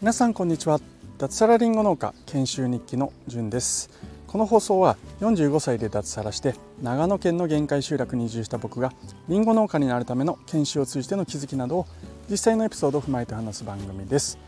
[0.00, 0.80] 皆さんこんにちは。
[1.18, 3.90] 脱サラリンゴ農家研修日記のじゅんです。
[4.26, 8.92] この放送は45歳で脱サラして長野県の限界集落に移住した僕が
[9.28, 11.86] りんご農家になるための研修を通じての気づきなどを
[12.30, 14.38] 実際のエピソードを踏まえて話す番組です。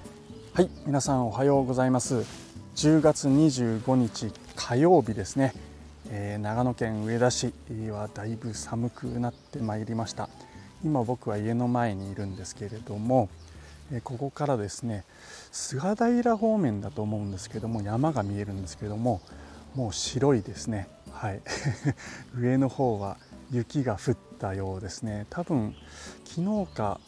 [0.54, 2.24] はい皆さんおはようございます。
[2.76, 5.52] 10月25日火曜日ですね、
[6.10, 7.52] えー、長野県上田市
[7.90, 10.28] はだいぶ寒くなってまいりました。
[10.84, 13.28] 今僕は家の前にいるんですけれども
[14.04, 15.04] ここからですね
[15.52, 19.20] 菅平方面だと思うんですけども山が見えるんですけども
[19.74, 20.88] もう白いですね。
[21.12, 21.42] はい。
[22.34, 23.18] 上の方は
[23.50, 25.26] 雪が降ったようですね。
[25.28, 25.74] 多分
[26.24, 26.98] 昨日か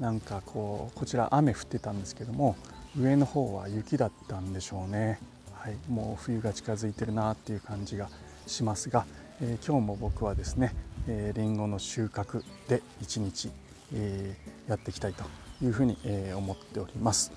[0.00, 2.56] なんかこうこちら雨降ってたんですけども
[2.98, 5.18] 上の方は雪だったんでしょうね、
[5.52, 8.08] はい、もう冬が近づいてるなっていう感じが
[8.46, 9.06] しますが、
[9.40, 10.74] えー、今日も僕はですね、
[11.08, 13.50] えー、リンゴの収穫で一日、
[13.94, 15.24] えー、やっていきたいと
[15.64, 17.32] いうふうに、え思っております。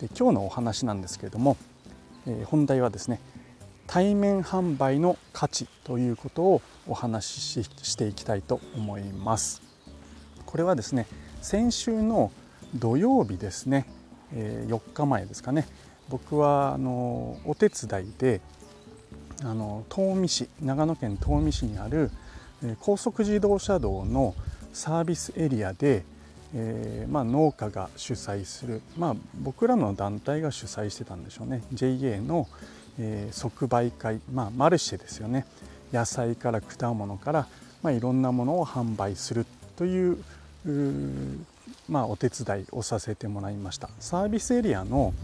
[0.00, 1.56] で今日のお話なんですけれども、
[2.26, 3.20] え本題はですね
[3.86, 9.62] 対面販売の価値ということをお話ししていきたいと思います。
[10.46, 11.06] これはですね
[11.42, 12.32] 先週の
[12.74, 13.86] 土曜日ですね、
[14.32, 15.66] え4日前ですかね
[16.08, 18.40] 僕はあのお手伝いで
[19.42, 22.10] あの東御市長野県東御市にある
[22.80, 24.34] 高速自動車道の
[24.72, 26.04] サービスエリアで
[26.54, 31.62] えー、まあ、農家が主催する、まあ、僕らの団体が主催してたんでしょうね。
[31.72, 32.48] JA の、
[32.98, 35.46] えー、即売会、まあ、マルシェですよね。
[35.92, 37.46] 野菜から果物から、
[37.82, 40.18] まあ、いろんなものを販売するという
[41.88, 43.88] まあ、お手伝いをさせてもらいました。
[43.98, 45.14] サービスエリアの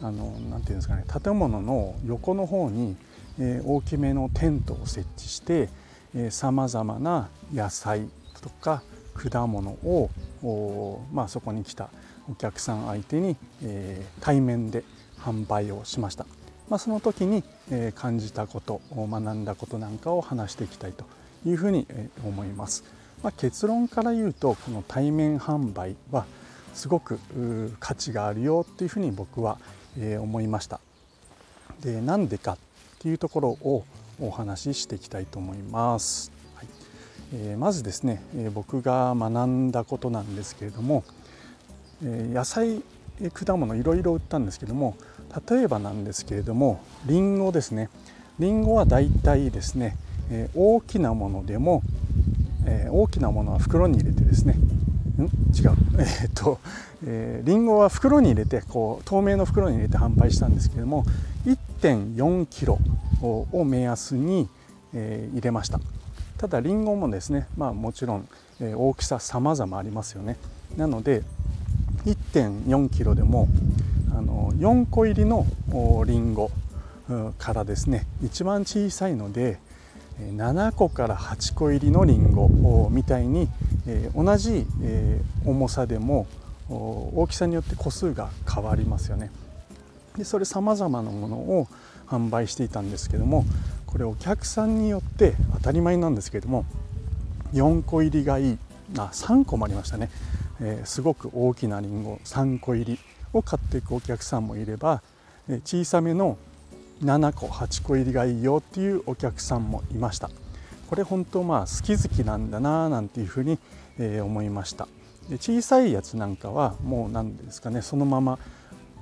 [0.00, 2.96] あのなていうんですかね建物の横の方に、
[3.38, 5.68] えー、大きめのテントを設置して
[6.30, 8.08] さまざまな野菜
[8.40, 8.82] とか
[9.14, 10.10] 果物を、
[11.12, 11.90] まあ、そこに来た
[12.30, 14.84] お客さん相手に、えー、対面で
[15.18, 16.26] 販売をしました、
[16.68, 21.04] まあ、その時に、えー、感じたこと学んだことなんかを話していきたいと
[21.46, 21.86] いうふうに、
[22.24, 22.84] 思います、
[23.22, 26.24] まあ、結論から言うとこの対面販売は
[26.72, 27.18] すごく
[27.78, 29.58] 価値があるよっていうふうに僕は、
[29.98, 30.80] えー、思いました。
[31.80, 32.58] でなんでかっ
[32.98, 33.84] ていうところを
[34.20, 36.30] お話ししていきたいと思います。
[36.54, 36.66] はい。
[37.32, 41.04] えまずですね、え僕が学んだことなんですけれども、
[42.02, 42.82] え野菜
[43.32, 44.96] 果物いろいろ売ったんですけども
[45.48, 47.88] 例えばなんですけれどもりんごですね。
[48.38, 49.96] りんごはだいたいですね、
[50.30, 51.82] え大きなものでも、
[52.66, 54.54] え大きなものは袋に入れてですね
[55.18, 55.24] ん？
[55.24, 55.76] 違う。
[55.98, 56.58] えー、っと、
[57.06, 61.04] えー、リンゴは袋に入れてこう透明の袋に入れて販売したんですけども
[61.84, 62.78] 1.4 k g
[63.22, 64.48] を目安に、
[64.94, 65.80] え、入れました。
[66.38, 68.28] ただりんごもですねまあもちろん、
[68.60, 70.38] え大きさ様々ありますよね。
[70.76, 71.22] なので
[72.06, 73.48] 1.4kg でも
[74.16, 75.46] あの4個入りの
[76.06, 76.50] りんご
[77.38, 79.58] からですね一番小さいので
[80.20, 83.48] 7個から8個入りのりんごみたいに
[84.14, 84.66] 同じ
[85.44, 86.26] 重さでも
[86.68, 89.30] 大きさによって個数が変わりますよね。
[90.16, 91.68] でそれさまざまなものを
[92.06, 93.44] 販売していたんですけども
[93.86, 96.64] これお客さんによって当たり前なんですけれども
[97.52, 98.58] 4個入りがいい。
[98.98, 100.10] あ3個もありましたね、
[100.60, 102.98] えー、すごく大きなりんご3個入り
[103.32, 105.02] を買っていくお客さんもいれば、
[105.48, 106.36] え、小さめの
[107.02, 110.30] 7個8個入りがいいよっていうお客さんもいました。
[110.88, 113.58] これ本当まあ好き好きなんだななんていうふうに、
[113.98, 114.86] え、思いました。
[115.28, 118.38] で小さいやつなんかはもう何ですかねそのまま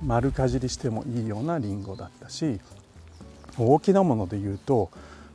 [0.01, 2.59] 丸かじりしてもいいようなりんごだったし
[3.57, 4.89] 大きなもので言うと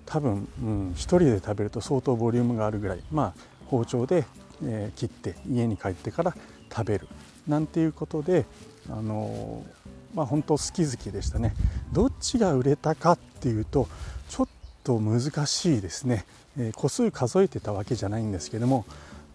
[0.07, 4.25] 多分、うん、1人で食べると相当ボリュームがあるぐらい、まあ、包丁で、
[4.65, 6.35] えー、切って家に帰ってから
[6.75, 7.09] 食べる
[7.47, 8.47] なんていうことで、
[8.91, 11.55] あのー、まあ、本当好き好きでしたね。
[11.93, 13.89] どっちが売れたかっていうと
[14.29, 14.49] ちょっ
[14.83, 16.25] と難しいですね、
[16.59, 18.85] えー、個数数えてたわけじゃないんですけども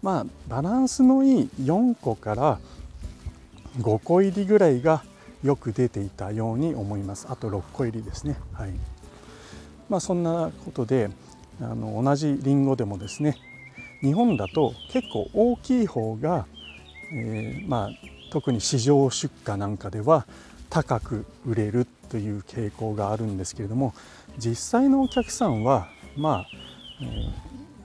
[0.02, 2.58] まあバランスのいい4個から
[3.78, 5.04] 5個入りぐらいが
[5.44, 7.26] よく出ていたように思います。
[7.30, 8.36] あと6個入りですね。
[8.54, 8.70] はい。
[9.88, 11.10] まあそんなことで
[11.60, 13.36] あの同じりんごでもですね
[14.00, 16.46] 日本だと結構大きい方が、
[17.12, 17.90] えー、まあ
[18.32, 20.26] 特に市場出荷なんかでは
[20.70, 23.94] 高く売れるという傾向があるんですけれども
[24.38, 26.46] 実際のお客さんはまあ、
[27.02, 27.30] えー、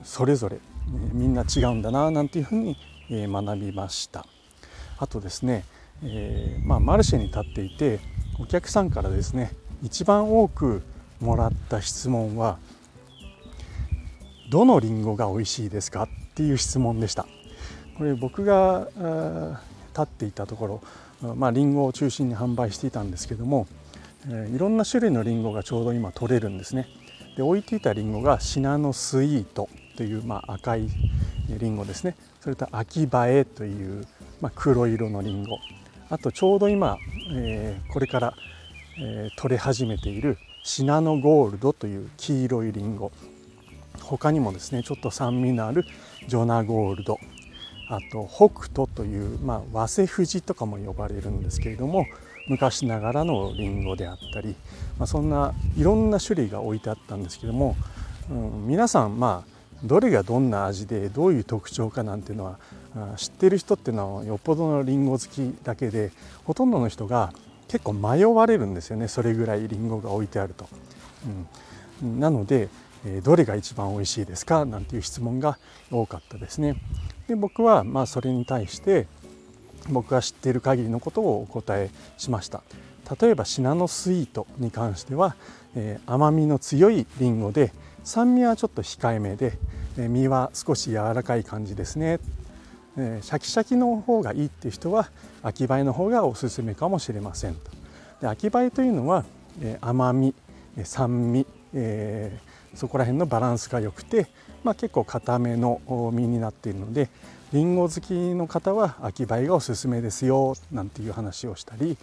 [0.02, 0.58] それぞれ、
[1.12, 2.76] みんな違うんだななんていうふうに、
[3.10, 4.24] え学びました。
[4.98, 5.64] あとですね
[6.02, 8.00] えー、まあ、マルシェに立っていて
[8.38, 9.52] お客さんからですね
[9.82, 10.82] 一番多く
[11.20, 12.58] もらった質問は
[14.50, 17.26] 「どのりんごが美味しいですか?」っていう質問でした。
[17.98, 18.88] これ僕が
[19.90, 20.80] 立っていたとこ
[21.22, 23.66] ろまあリンゴを中心に販売していたんですけども
[24.28, 26.88] えいろんな種類のリンゴがちょうど今取れるんですね。
[27.36, 30.88] で置いていたリンゴがシナノスイートという、まあ、赤い
[31.48, 32.16] リンゴですね。
[32.40, 34.06] それと秋映えという、
[34.40, 35.58] まあ、黒色のリンゴ。
[36.10, 36.98] あとちょうど今、
[37.32, 38.34] えー、これから、
[38.98, 43.12] えー、取れ始めているシナノゴールドという黄色いリンゴ。
[44.02, 45.84] 他にもですねちょっと酸味のある
[46.26, 47.18] ジョナゴールド。
[47.88, 52.06] あと北斗という、まあ、早生藤とかも呼ばれるんですけれども
[52.46, 54.54] 昔ながらのりんごであったり、
[54.96, 57.76] まあ、そんないろんな種類が置いてあったんですけども、
[58.30, 62.58] うん、皆さんまあどれがどんな味でどういう特徴かなんていうのは
[63.16, 66.12] 知ってる人っていうのはよっぽどのりんご好きだけで
[66.44, 67.32] ほとんどの人が
[67.68, 70.68] 結構迷われるんですよねそれぐらいりんごが置いてあると。
[72.02, 72.68] うん、なので
[73.06, 74.64] えどれが一番おいしいですか？
[74.64, 75.58] なんていう質問が
[75.90, 76.76] 多かったですね。
[77.28, 79.06] で僕はまあそれに対して
[79.88, 82.62] 僕が知っている限りのことをお答えしました。
[83.20, 85.34] 例えばシナノスイートに関しては、
[85.74, 87.72] えー、甘みの強いりんごで
[88.04, 89.58] 酸味はちょっと控えめで、
[89.96, 92.20] えー、身は少し柔らかい感じですね、
[93.02, 95.10] えー、シャキシャキの方がいいっていう人は
[95.42, 97.56] 秋映えの方がおすすめかもしれません
[98.20, 99.24] で秋映えというのは、
[99.62, 100.34] え甘み
[100.84, 102.38] 酸味、え
[102.74, 104.26] そこら辺のバランスが良くて、
[104.62, 107.08] まあ、結構固めの実になっているので
[107.52, 111.96] りんご好きの方は秋映えがおすすめですよなんていう話をしたり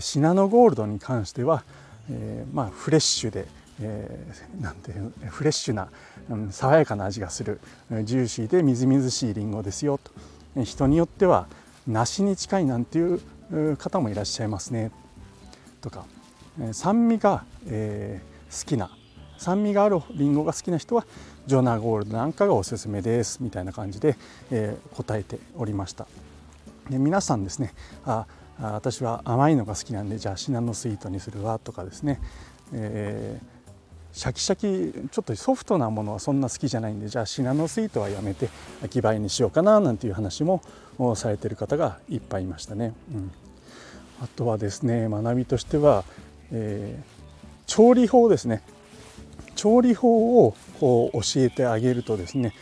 [0.00, 1.64] シナノゴールドに関しては、
[2.10, 3.46] えー、まあフレッシュで、
[3.80, 5.88] えー、なんていうフレッシュな、
[6.30, 7.60] うん、爽やかな味がする
[8.04, 10.10] ジューシーでみずみずしいりんごですよと。
[10.56, 11.46] 人によっては
[11.86, 13.20] 梨に近いなんていう
[13.76, 14.90] 方もいらっしゃいますね。
[15.80, 16.04] とか
[16.72, 18.90] 酸味が、えー、好きな
[19.38, 21.06] 酸味があるりんごが好きな人は
[21.46, 24.16] ジョナゴールドなんかがおすすめですみたいな感じで、
[24.50, 26.06] えー、答えておりました。
[26.88, 28.26] で皆さんですねあ
[28.60, 32.20] 私は甘いのが好きなんでじゃあシナノスイートにするわとかですね、
[32.72, 33.46] えー、
[34.12, 38.50] シャキシャキちょっとソフトなものはそんな好きじゃないんでじゃあシナノスイートはやめて
[38.84, 40.62] 秋葉えにしようかななんていう話も
[41.16, 42.92] されてる方がいっぱいいましたね。
[43.12, 43.32] うん、
[44.22, 46.04] あとはですね学びとしては、
[46.52, 47.02] えー、
[47.66, 48.62] 調理法ですね。
[49.54, 52.52] 調理法をこう教えてあげるとですね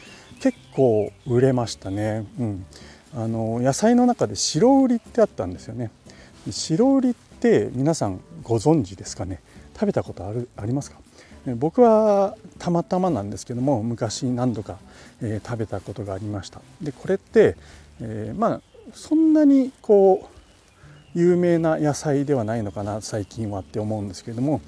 [0.40, 2.66] 結構売れましたね、うん、
[3.14, 5.90] あの野菜の中で白売りってあったんですよね。
[6.50, 9.40] 白売りって皆さんご存知ですかね？
[9.74, 10.98] 食べたことあるありますか？
[11.56, 14.78] 僕はたまたまなんですけども昔何度か、
[15.22, 17.56] えー、食べたことがありましたでこれって、
[18.00, 18.60] えー、まあ
[18.92, 20.28] そんなにこ
[21.14, 24.60] う有名な野菜ではないのかな最近はって思うんですけども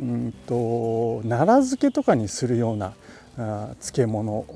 [0.00, 2.94] うんと奈良漬けとかにするような
[3.38, 4.46] あ漬物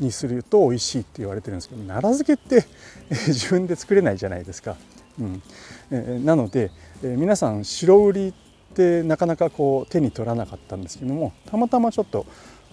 [0.00, 2.68] にすると美味しいって言われてるんですけど奈良漬けって
[3.10, 4.76] え自分で作れないじゃないですか。
[5.20, 5.42] うん
[5.90, 6.70] えー、なので、
[7.02, 8.32] えー、皆さん白売りっ
[8.74, 12.26] てなかなかこう手に取らなかったんですけどもたまたまちょっと、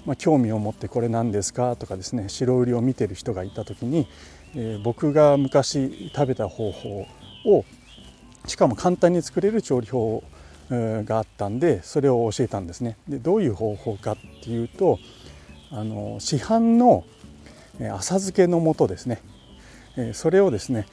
[0.06, 4.07] まあ、興味を持ってこれ何ですかとかですね白売りを見てる人がいた時に、
[4.56, 7.07] えー、僕が昔食べた方法
[7.45, 7.65] を
[8.47, 10.24] しかも簡単に作れる調理法
[10.69, 12.97] があったんでそれを教えたんですね。
[13.07, 15.00] でどういう方法かっていうと
[15.71, 17.03] あの市販の
[17.80, 19.21] 浅漬けの素ですね
[20.14, 20.87] それをですね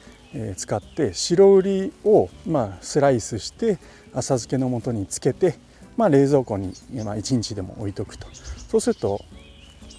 [0.57, 3.77] 使って白売りをまスライスして
[4.13, 5.55] 浅漬けの素につけて、
[5.97, 8.27] まあ、冷蔵庫にまあ1日でも置いとくと。
[8.69, 9.23] そうすると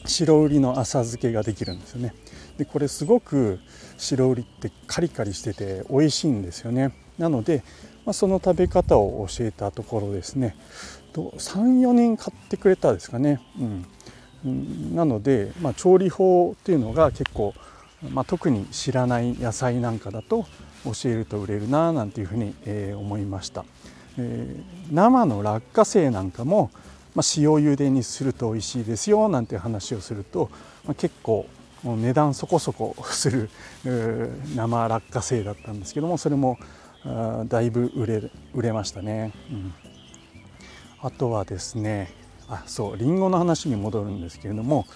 [0.06, 2.14] 白売りの浅漬けができるんですよね。
[2.58, 3.58] でこれすごく
[3.96, 6.94] 白売りってカリカリしてて美味しいんですよね。
[7.18, 7.62] なので
[8.04, 10.56] まあ、その食べ方を教えたところですね。
[11.14, 13.40] 34人買ってくれたですかね、
[14.44, 17.54] うん、なので、まあ、調理法っていうのが結構、
[18.10, 20.44] まあ、特に知らない野菜なんかだと
[20.84, 23.64] 教えると売れるななんていうふうに、えー、思いました、
[24.18, 26.70] えー、生の落花生なんかも、
[27.14, 30.50] まあ、塩茹でにすると美味しいですよなんて話をすると、
[30.84, 31.46] まあ、結構
[31.84, 33.50] 値段そこそこする
[34.54, 36.58] 生落花生だったんですけどもそれも
[37.48, 39.74] だいぶ売れ売れましたね、うん、
[41.02, 42.10] あとはですね
[42.48, 44.86] あそうりんごの話に戻るんですけれども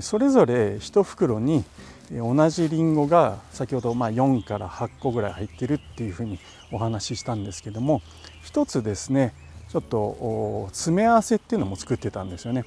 [0.00, 1.64] それぞれ1袋に
[2.10, 6.38] 同じりんごが先ほどま4から8個ぐらい入ってるっていうふうに
[6.72, 8.02] お話ししたんですけども
[8.42, 9.34] 一つですね
[9.68, 12.64] ちょっと詰め合わせっていうのも作ってたんですよね。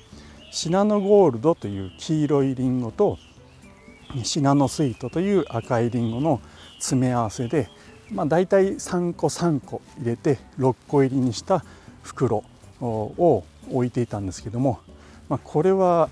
[0.52, 3.18] シナノゴールドという黄色いりんごと
[4.24, 6.42] シナノスイートという赤いりんごの
[6.78, 7.70] 詰め合わせで
[8.12, 11.64] まあ、大体3個3個入れて6個入りにした
[12.04, 12.44] 袋
[12.82, 14.80] を置いていたんですけども、
[15.30, 16.10] まあ、これは、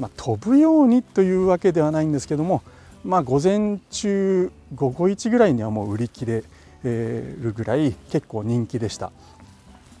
[0.00, 2.62] まあ、飛ぶようにというわけではないんですけども
[3.04, 6.44] まあ、午前中午後1ぐらいにはもう売り切れ
[6.84, 9.10] るぐらい結構人気でした。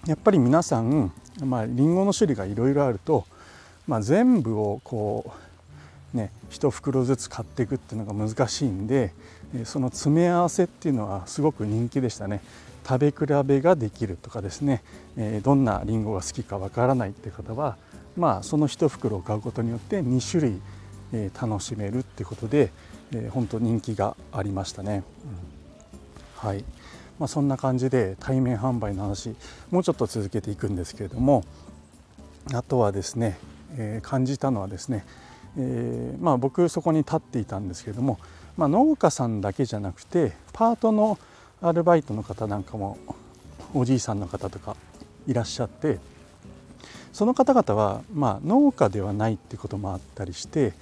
[0.06, 3.24] やっぱり皆さん、まあ、リンゴの種類がいろいろあると、
[3.86, 5.32] まあ、全部をこ
[6.14, 9.12] うね1袋ずつ買っていくっていうのが難しいんで
[9.64, 12.40] その詰め合わせっていうのはすごく人気でしたね。
[12.86, 14.82] 食べ比べができるとかですね
[15.42, 17.76] どんなりんごが好きかわからないって方は
[18.20, 20.60] まあその1袋を買うことによって2種類
[21.12, 22.70] え楽しめるってことで
[23.30, 25.02] 本当人気がありましたね、
[26.42, 26.64] うん、はい。
[27.18, 29.36] まあ、そんな感じで対面販売の話
[29.70, 31.44] もうちょっと続けていくんですけれども
[32.54, 33.38] あとはですね、
[33.76, 35.04] えー、感じたのはですね、
[35.58, 38.18] えー、まあ、僕そこに立っていたんですけれども、
[38.56, 41.18] まあ、農家さんだけじゃなくてパートの
[41.60, 42.96] アルバイトの方なんかも
[43.74, 44.74] おじいさんの方とか
[45.26, 45.98] いらっしゃって
[47.12, 50.72] その方々は、まあ、農家ではないってこともあったりして、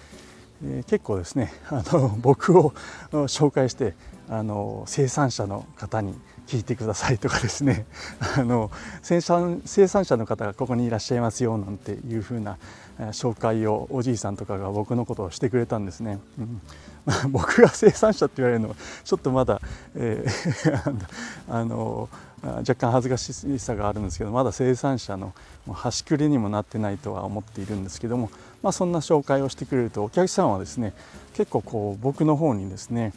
[0.64, 2.73] えー、結構ですね あの僕を
[3.12, 3.94] 紹介して
[4.28, 6.14] あの生産者の方に
[6.47, 7.87] 聞いてくださいとかですね
[8.37, 8.70] あの
[9.02, 12.58] 生産生産者の方がここにいらっしゃいますよなんていうふうな
[12.99, 16.18] 紹介をおじいさんとかが僕のことをしてくれたんですね。
[16.38, 16.61] うん
[17.30, 19.61] 僕が生産者って言われるのはちょっとまだ、
[19.94, 20.99] えー、
[21.49, 22.08] あの
[22.42, 25.35] 若干恥ずかしさがあるんですけどまだ生産者の
[25.73, 28.30] 端くれにもなってないとは思っているんですけども、
[28.62, 30.95] まあ、そんな紹介をしてくれるとお客さんはですね
[31.35, 33.12] 結構こう僕の方にですね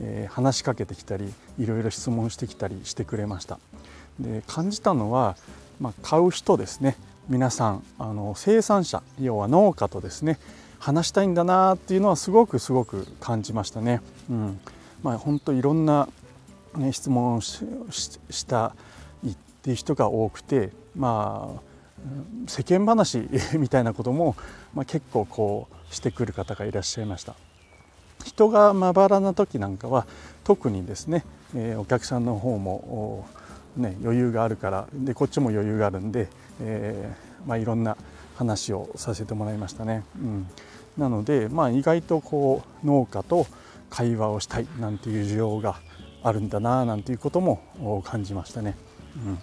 [0.00, 3.58] えー、話しかけてきたりいろいろ質問してきたりしてくれました
[4.18, 5.36] で感じたのは、
[5.80, 6.96] まあ、買う人ですね
[7.28, 10.38] 皆さんあの生産者要は農家とですね
[10.78, 14.00] 話したいんだなっていうのはすごくすごく感じましたね。
[14.28, 14.60] うん
[15.04, 16.08] まあ、本当いろんな、
[16.74, 18.74] ね、質問をした
[19.24, 21.72] いっていう人が多くてまあ
[22.46, 24.34] 世間話 みたいなことも、
[24.74, 27.34] まあ、結構こうしてくる方がいらっしゃいました。
[28.24, 30.06] 人がまばらな時なんかは
[30.44, 31.24] 特にですね、
[31.56, 33.26] えー、お客さんの方も、
[33.76, 36.28] ね、余裕があるからでこっちも余裕があるんで、
[36.60, 37.96] えー、まあ、いろんな
[38.36, 40.04] 話をさせてもらいましたね。
[40.16, 40.48] うん、
[40.96, 43.46] なので、まあ、意外とこう農家と
[43.90, 45.76] 会話をしたいなんていう需要が
[46.22, 48.76] あるんだななんていうことも感じましたね。
[49.26, 49.38] うん。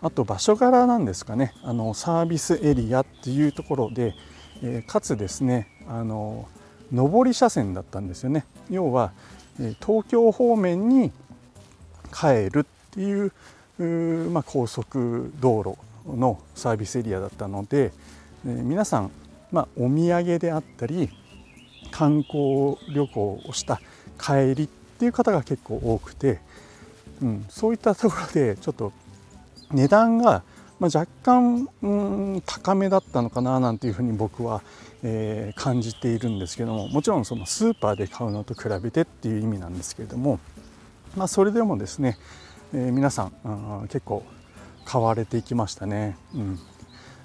[0.00, 1.54] あと場所柄なんですかね。
[1.62, 4.14] あのサービスエリアっていうところで、
[4.62, 6.48] えー、かつですねあの
[6.92, 8.44] 上り車線だったんですよね。
[8.70, 9.12] 要は
[9.60, 11.10] え東京方面に
[12.12, 13.32] 帰るっていう
[13.78, 15.78] まあ、高速道路
[16.16, 17.92] のサービスエリアだったので
[18.44, 19.10] え皆さん、
[19.52, 21.10] まあ、お土産であったり
[21.92, 23.80] 観光旅行をした
[24.20, 24.68] 帰りっ
[24.98, 26.40] っていう方が結構多くて、
[27.22, 28.92] うん、そういったところでちょっと
[29.70, 30.42] 値段が
[30.80, 31.88] まあ、若干、う
[32.36, 34.62] ん、高めだったのかななんていうふうに僕は、
[35.02, 40.38] えー、感じているんですけどももちろんそのスーパーで買うのと比べてっていう意味なんですけれども、
[41.16, 42.16] まあ、それでもですね、
[42.72, 44.24] えー、皆さん結構
[44.84, 46.16] 買われていきましたね。
[46.34, 46.58] うん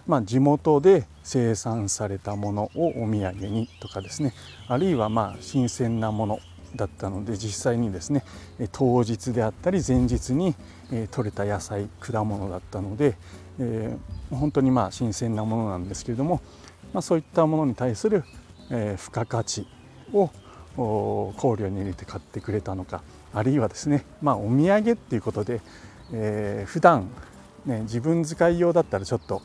[0.05, 4.33] まあ、地元で生産されたものをお土産にとかですね
[4.67, 6.39] あるいはまあ新鮮なもの
[6.75, 8.23] だったので実際にですね
[8.71, 10.55] 当日であったり前日に
[10.89, 13.15] 採れた野菜果物だったので
[13.59, 16.41] えー、本当にまあ新鮮なものなんですけれども、
[16.93, 18.23] まあ、そういったものに対する、
[18.69, 19.67] えー、付加価値
[20.13, 20.29] を
[20.75, 23.03] 考慮に入れて買ってくれたのか
[23.33, 25.61] あるいはですね、まあ、お土産っていうことで、
[26.11, 27.09] えー、普段
[27.65, 29.41] ね自分使い用だったらちょっと、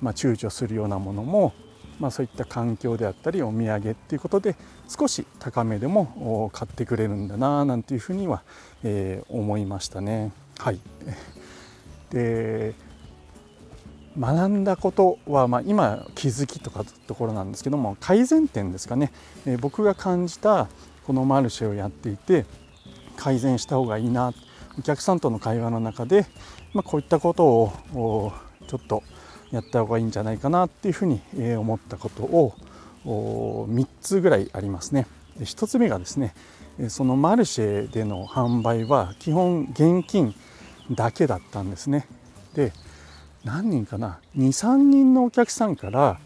[0.00, 1.52] まあ、躊躇するようなものも、
[2.00, 4.56] まあ、そういった環境であったりお土産っていうことで
[4.88, 8.42] 少し高めでも買ってくれるんだななんていうふうには、
[8.82, 10.32] えー、思いましたね。
[10.58, 10.80] はい
[12.10, 12.74] で
[14.18, 19.10] 学んだことは、まあ、今気づきとかところなんですけども改善点ですかね、
[19.44, 20.68] えー、僕が感じた
[21.04, 22.46] このマルシェをやっていて
[23.16, 24.32] 改善した方がいいな
[24.78, 26.26] お客さんとの会話の中で、
[26.72, 28.32] まあ、こういったことを
[28.68, 29.02] ちょっと
[29.54, 31.20] やった方がいいんじゃないかなっていうふうに
[31.56, 32.54] 思ったことを
[33.06, 35.06] 3つぐらいありますね。
[35.40, 36.34] 1つ目がですね
[36.88, 40.34] そのマルシェでの販売は基本現金
[40.90, 42.06] だけだったんですね。
[42.54, 42.72] で
[43.44, 46.18] 何人かな23人のお客さんから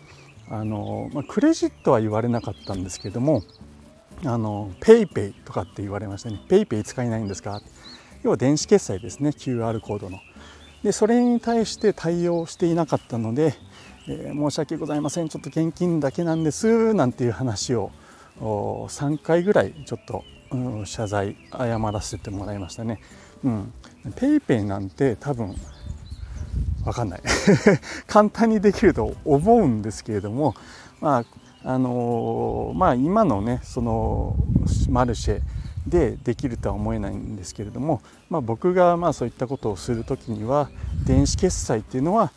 [0.50, 3.42] あの、まあ、クレジットは言われなかったんですけども
[4.24, 7.60] あのペイペイとかって言われましたねペイペイ使えないんですか？
[8.22, 10.18] 要は電子決済ですね QR コードの
[10.82, 13.54] でそれに対して対応していなかったので、
[14.08, 17.90] えー、申し訳ございませんちょっと現金だけなんですなんていう話を
[18.40, 23.00] 3回ぐらいちょっと、うん、謝罪謝らせてもらいましたね。
[23.44, 23.72] うん、
[24.16, 25.54] ペイペイなんて多分
[26.84, 27.22] わかんない
[28.06, 30.54] 簡単にできると思うんですけれども、
[31.00, 31.24] ま
[31.64, 34.36] あ、あのまあ、今のねその
[34.88, 35.40] マルシェ
[35.88, 40.70] でできるとは思えないんですけれども、まあ、僕がまあそういったことをする時には
[41.06, 42.32] 電子決済っていうのは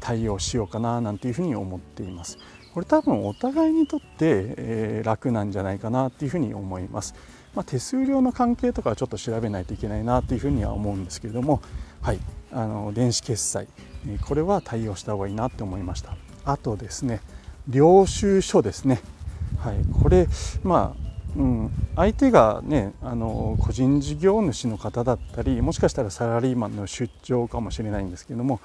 [0.00, 2.38] 対応しようかななんていうふうに思っています。
[2.72, 7.14] これ多分お互いにとって、え楽なんじゃないかなっていうふうに思います。
[7.54, 11.62] まあ、手数料の関係とかはちょっと調べないといけないなというふうには思うんですけれども、
[12.02, 12.18] はい、
[12.50, 13.68] あの電子決済
[14.26, 16.16] これは対応した方がいいなって思いました。
[16.44, 17.20] あとですね
[17.68, 19.00] 領収書ですね、
[19.58, 20.26] はい、これ
[20.62, 21.03] まあ
[21.36, 28.60] うん、相手がねあの個人事業主の方だったりもしかしたらサラリーマンの出張かもしれないんですけども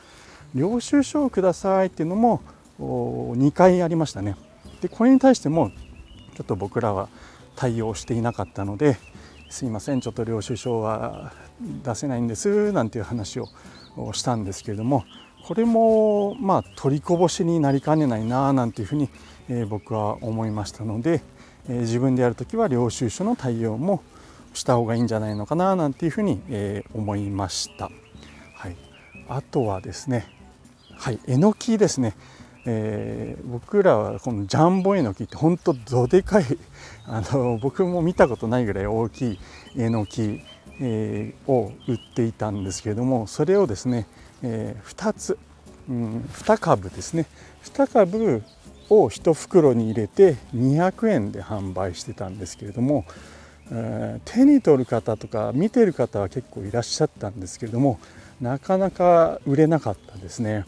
[0.53, 2.41] 領収書をくださいっていうのも
[2.79, 4.35] 2回ありましたね。
[4.81, 5.71] でこれに対しても
[6.35, 7.09] ちょっと僕らは
[7.55, 8.97] 対応していなかったので
[9.49, 11.33] すいませんちょっと領収書は
[11.83, 13.47] 出せないんですなんていう話を
[14.13, 15.03] したんですけれども
[15.49, 19.09] これもまあ取りこぼしになりかねないななんていうふうに、
[19.49, 21.23] え僕は思いましたので、
[21.69, 24.03] え自分でやる時は領収書の対応も
[24.53, 27.91] した方がいいんじゃないのかななんていうふうに、え思いました。
[28.55, 28.75] はい、
[29.29, 30.39] あとはですね
[30.99, 31.19] はい。
[31.27, 32.13] えのきですね。
[32.65, 36.45] えー、僕らはこのジャンボえのきって本当どでかい
[37.07, 39.39] あの僕も見たことないぐらい大きい
[39.77, 40.41] えのき、
[40.81, 44.07] えー、を売っていたんですけれどもそれをですね、
[44.43, 45.37] えー、2つ、
[45.87, 47.27] うん、2株ですね。
[47.63, 48.43] 2株
[48.89, 53.05] を1袋に入れて200円で販売してたんですけれども、
[53.71, 57.99] え、手に取る方とか見てる方は結構いらっしゃったんですけれども
[58.41, 60.65] なかなか売れなかったですね。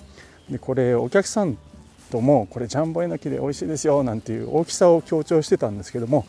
[0.49, 1.57] でこれお客さん
[2.11, 6.25] ともこれジャンボえのきで美味しいですよなんていう大きさを強調してたんですけども、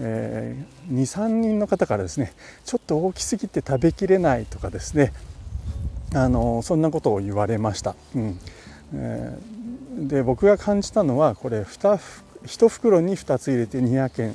[0.00, 2.32] えー、23人の方からですね
[2.64, 5.12] ちょっと大きすぎて食べきれないとかですね
[6.14, 7.94] あのそんなことを言われました。
[8.16, 8.40] うん
[8.94, 9.57] えー、
[10.06, 11.98] で僕が感じたのはこれ 1,
[12.44, 14.34] 1袋に2つ入れて200円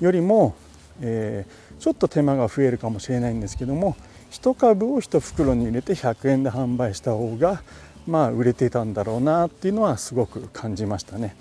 [0.00, 0.54] よりも、
[1.00, 3.96] えー、ちょっと手間が増えるかもしれないんですけども
[4.30, 7.62] 1株を1袋に入れて100円で販売した方が
[8.06, 11.36] まあ、売れていたんだろうなっていうのはすごく感じましたね。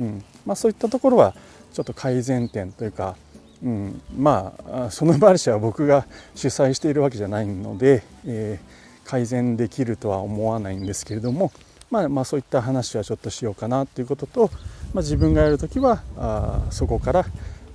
[0.00, 1.34] うんまあ、そういったところは
[1.72, 3.16] ちょっと改善点というか、
[3.62, 11.52] うん、まあそのマルシェは僕が主催しているわけじゃないので、えー、改善できるとは思わないんですけれども、
[11.90, 14.50] まあ、まあそういった話はちょっとしようかなっていうことと、
[14.92, 17.26] まあ、自分がやる時はあそこから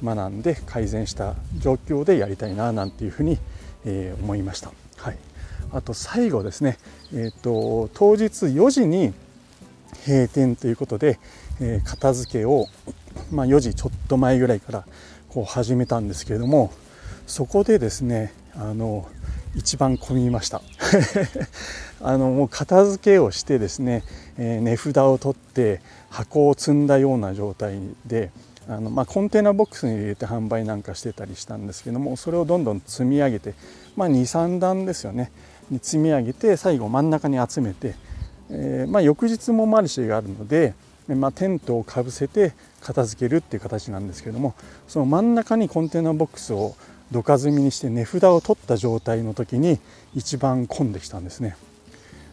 [0.04, 3.38] 学んで改善した状況でやりたいななんていうふうに、
[3.86, 4.72] えー、思いました。
[4.98, 5.18] はい。
[5.74, 6.78] あと最後ですね、
[7.14, 9.14] えーと、当日4時に
[10.06, 11.20] 閉店ということで、
[11.62, 12.68] えー、片付けを、
[13.32, 14.86] まあ、4時ちょっと前ぐらいから
[15.30, 16.74] こう始めたんですけれども
[17.28, 19.08] そこでですねあの
[19.56, 20.62] 一番混みました。
[22.02, 24.04] あのもう片付けをしてですね、
[24.38, 28.32] えー、値札を取って箱を積んだような状態で
[28.68, 33.54] あの、まあ、コンテナボックスに入れて販売なんかしてたりしたんですけどもそれをどんどん積み上げて、
[33.96, 35.32] まあ、23段ですよね。
[35.70, 37.96] に積み上げて最後真ん中に集めて、
[38.50, 40.74] えー、まあ、翌日もマルシェがあるので、
[41.08, 44.56] まあ、テントをかぶせて片付けるっていう形なんですけども
[44.88, 46.76] その真ん中にコンテナボックスを
[47.12, 49.80] どか積みにして値札を取った状態の時に
[50.16, 51.56] 一番混んできたんですね。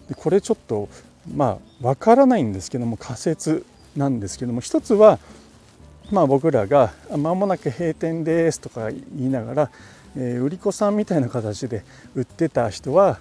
[0.09, 0.89] でこれちょっと
[1.35, 5.19] まあ分からないんですけども仮説なんですけども一つは
[6.11, 9.71] まあ僕らが「間もなく閉店です」とか言いながら、
[10.17, 13.19] えー、売り子さんみたいな形で売ってた人は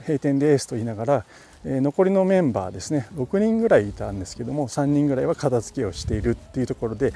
[0.00, 1.24] 閉店ですと言いながら、
[1.64, 7.12] え残りのメンバーですね6人ぐらいいたんですけども3人ぐらいは片付けをしているっていうところで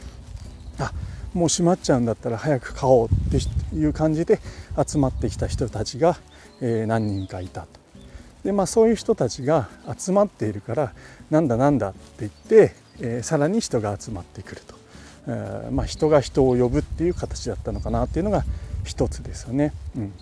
[0.79, 0.93] あ
[1.35, 4.40] もう閉まっちゃうんだったら早く買おうっていう感じで
[4.87, 6.16] 集まってきた人たちが、
[6.61, 7.68] え何人かいたと。
[8.45, 10.92] でまあそういう人たちが集まっているから
[11.31, 14.75] なんだなんだって言って、えー、さらに人が集まってくると、
[15.29, 18.45] えー、まあ、人が人を呼ぶっていう形だったのかなっていうのが
[18.85, 19.73] 一つですよね。
[19.97, 20.12] うん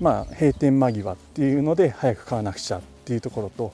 [0.00, 3.72] まあ、閉店間際っていうので早く買わなくちゃっていうところ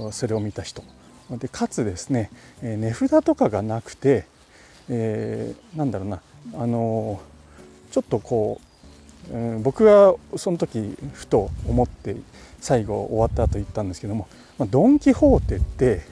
[0.00, 0.84] とそれを見た人
[1.30, 2.30] でかつですね
[2.62, 4.26] 値札とかがなくて、
[4.88, 6.20] えー、なんだろうな
[6.52, 7.20] あの
[7.90, 8.60] ちょっとこ
[9.32, 12.16] う、うん、僕がその時ふと思って
[12.60, 14.28] 最後終わった後言ったんですけども、
[14.58, 16.02] まあ、ドン・キホーテって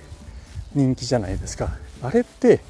[0.75, 1.71] 人気じゃないですか。
[2.03, 2.61] あれって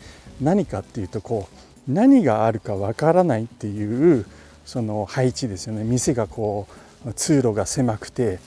[0.40, 1.48] 何かっていうとこ
[1.88, 4.26] う何があるかわからないっていう
[4.64, 5.84] その配置ですよね。
[5.84, 6.66] 店がこ
[7.06, 8.38] う通路が狭くて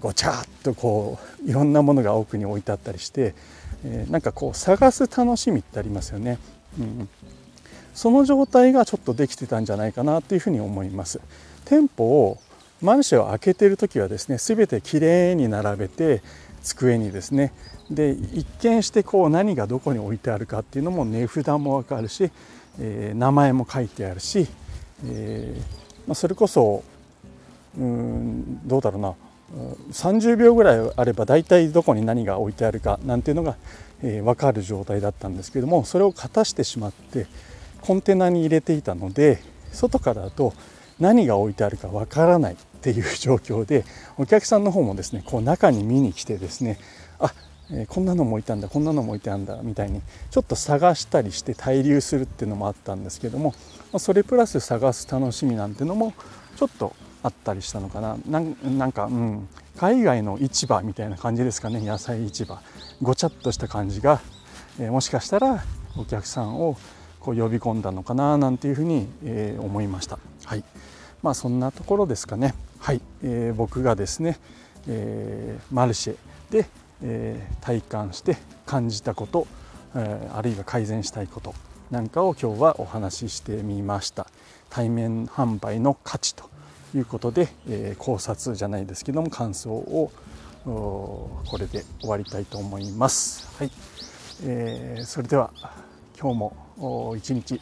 [0.00, 3.34] ごちゃっとこういろんなものが奥に置いてあったりして、
[3.84, 6.38] えー、なんかこう探す楽しみってありますよね、
[6.78, 7.08] うん、
[7.94, 11.20] その状態がちょっとできてたんじゃないかなというふうに思います。
[11.64, 12.38] 店舗を
[12.80, 16.22] マルシェを開けてる時はですね全てきれいに並べて
[16.62, 17.52] 机にですね
[17.90, 22.30] で一見してこう何がどこに置いてあるかっていうのも値札も分かるし、
[22.78, 24.46] えー、名前も書いてあるし、
[25.04, 25.60] えー
[26.06, 26.84] まあ、それこそ
[27.76, 29.14] うんどうだろうな
[29.92, 33.56] 30秒ぐらいあれば大体どこに何が置いてあるかなんていうのが、
[34.02, 37.26] えー、分かる状態だったんですけどもそれをかたしてしまって
[37.80, 40.52] コンテナに入れていたので外からだと
[40.98, 43.84] 何が置いてあるか分からないっていう状況で
[44.16, 46.78] お客さんの方もですねこう中に見に来てですね
[47.18, 47.32] あ
[47.70, 53.54] え、こんなのも置いたんだこんなのも置いてあるんだみたいにちょっと探したりして滞留するっていうのもあったんですけども、
[53.98, 56.14] それプラス探す楽しみなんてのも
[56.56, 58.16] ちょっとあったりしたのかな。
[58.26, 58.40] な
[58.86, 61.80] んか、うん、海外の市場みたいな感じですかね。
[61.80, 62.58] 野菜市場。
[63.02, 64.20] ごちゃっとした感じが、
[64.80, 65.64] え、もしかしたら
[65.96, 66.76] お客さんを
[67.28, 70.18] こう呼び込んだのかななんていうふうに、えー、思いました。
[70.46, 70.64] はい
[71.22, 72.54] まあ、そんなところですかね。
[72.78, 74.38] はい、えー、僕がですね、
[74.88, 76.16] えー、マルシェ
[76.50, 76.66] で
[77.00, 78.36] えー、体感して
[78.66, 79.46] 感じたこと、
[79.94, 81.54] えー、あるいは改善したいこと
[81.92, 84.26] なんかを今日はお話ししてみました
[84.68, 86.50] 対面販売の価値と
[86.96, 90.10] いうことで、えー、考察じゃないですけども感想を
[90.64, 93.48] これで終わりたいと思います。
[93.58, 93.70] はい、
[94.42, 95.52] えー、それでは
[96.20, 96.38] 今日
[96.80, 97.60] も一日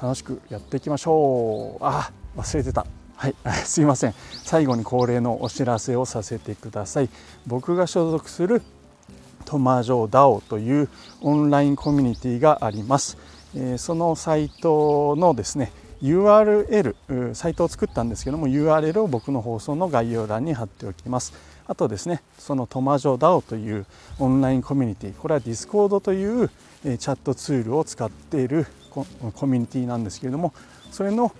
[0.00, 1.84] 楽しくやっていきましょう。
[1.84, 2.86] あ忘れてた。
[3.14, 3.34] はい、
[3.66, 4.14] すいません。
[4.42, 7.10] 最後に恒例のお知らせをさせてください。
[7.46, 8.62] 僕が所属する
[9.44, 10.88] トマジョダオという
[11.20, 13.18] オンラインコミュニティがあります、
[13.54, 21.34] えー、そのサイトのですね URL サイトを作ったんですけども URL を僕の放送の概要欄に貼っておきます。
[21.66, 23.84] あとですねそのトマジョダオという
[24.18, 26.50] オンラインコミュニティこれは Discord という
[26.82, 29.04] チャットツールを使っているコ
[29.46, 30.52] ミュニティなんですけれども
[30.90, 31.32] それの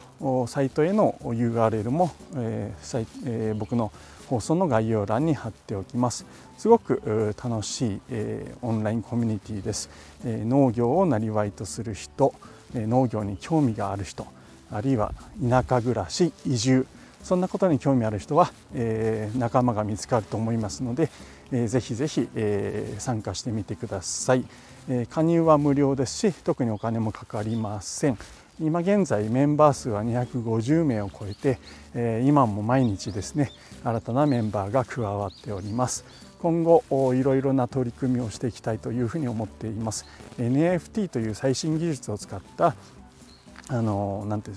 [0.46, 3.90] サイトへの URL も、えー、僕の
[4.29, 6.24] 放送の概要欄に貼っておきます。
[6.57, 9.88] すごく楽しい、えー、オンラインコミュニティです、
[10.26, 12.35] えー、農業をなりとする人、
[12.74, 14.26] え、農業に興味がある人
[14.70, 16.87] あるいは田舎暮らし移住
[17.24, 21.11] そんなことに興味ある人は、え、仲間が見つかると思いますので、
[21.50, 24.44] えー、ぜひぜひ、え、参加してみてください、
[24.88, 28.18] えー、加入は無料ですし特にお金もかかりません。
[28.60, 31.58] 今現在メンバー数は250名を超えて、
[31.94, 36.04] え今も毎日ですね新たなメンバーが加わっております。
[36.42, 36.82] 今後
[37.14, 40.06] いろいろな取り組みをしていきたいというふうに思っています。
[40.38, 42.74] NFT という最新技術を使った
[43.68, 44.50] あのなんて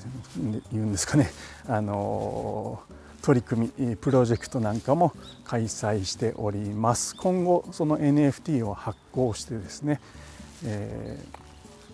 [0.71, 1.29] 言うんですかね
[1.67, 2.81] あの
[3.23, 5.13] 取り組みプロジェクトなんかも
[5.45, 7.15] 開催しております。
[7.15, 10.01] 今後その NFT を発行してですね、
[10.65, 11.43] えー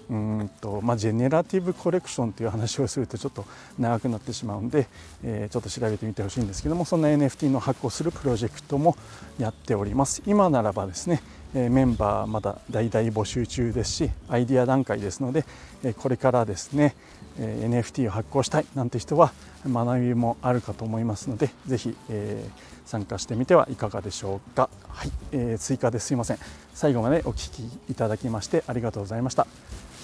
[0.09, 3.45] うんとまあ、ジェネラティブコレクションという話をするとちょっと
[3.77, 4.87] 長くなってしまうんで、
[5.23, 8.97] えー、ちょっと調べてみてほしいんですけどもそんな NFT の発行するプロジェクトも
[9.37, 10.23] やっております。
[10.25, 11.21] 今ならばですね、
[11.53, 15.45] え、メンバーまだ大々募集中ですしアイディア段階ですので、
[15.83, 16.95] え、これからですね、
[17.39, 19.31] え NFT を発行したいなんて人は
[19.65, 22.43] 学びもあるかと思いますのでぜひ、え
[22.85, 26.37] 参加してみてはいかがでしょうかはい、え追加ですいません
[26.73, 29.47] 最後までお聴きいただきましてありがとうございました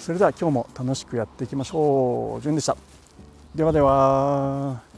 [0.06, 2.40] それでは今日も楽しくやっていきましょう。
[2.40, 2.76] じゅんでした。
[3.56, 4.95] ではでは。